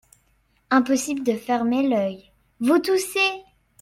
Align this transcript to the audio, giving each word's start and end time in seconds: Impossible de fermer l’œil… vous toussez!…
Impossible 0.71 1.23
de 1.23 1.35
fermer 1.37 1.87
l’œil… 1.87 2.31
vous 2.59 2.79
toussez!… 2.79 3.43